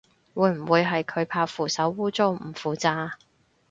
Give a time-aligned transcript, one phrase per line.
[0.33, 3.19] 會唔會係佢怕扶手污糟唔扶咋